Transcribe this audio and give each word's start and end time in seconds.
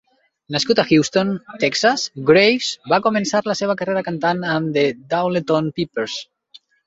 Nascut 0.53 0.79
a 0.83 0.85
Houston, 0.93 1.33
Texas, 1.63 2.05
Graves 2.29 2.71
va 2.95 2.99
començar 3.07 3.41
la 3.49 3.57
seva 3.61 3.77
carrera 3.81 4.03
cantant 4.09 4.41
amb 4.57 4.75
The 4.79 4.87
Doodletown 5.13 5.69
Pipers. 5.77 6.17